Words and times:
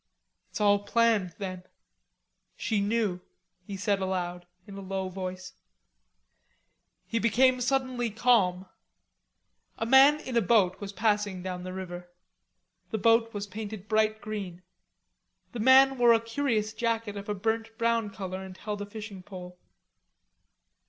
"It's 0.49 0.59
all 0.59 0.79
planned, 0.79 1.35
then. 1.37 1.61
She 2.57 2.81
knew," 2.81 3.21
he 3.67 3.77
said 3.77 3.99
aloud 3.99 4.47
in 4.65 4.75
a 4.75 4.81
low 4.81 5.09
voice. 5.09 5.53
He 7.05 7.19
became 7.19 7.61
suddenly 7.61 8.09
calm. 8.09 8.65
A 9.77 9.85
man 9.85 10.19
in 10.19 10.35
a 10.35 10.41
boat 10.41 10.81
was 10.81 10.91
passing 10.91 11.43
down 11.43 11.61
the 11.61 11.71
river. 11.71 12.09
The 12.89 12.97
boat 12.97 13.31
was 13.31 13.45
painted 13.45 13.87
bright 13.87 14.21
green; 14.21 14.63
the 15.51 15.59
man 15.59 15.99
wore 15.99 16.13
a 16.13 16.19
curious 16.19 16.73
jacket 16.73 17.15
of 17.15 17.29
a 17.29 17.35
burnt 17.35 17.77
brown 17.77 18.09
color, 18.09 18.43
and 18.43 18.57
held 18.57 18.81
a 18.81 18.87
fishing 18.87 19.21
pole. 19.21 19.59